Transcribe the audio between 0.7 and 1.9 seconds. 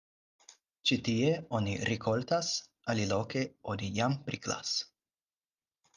Ĉi tie oni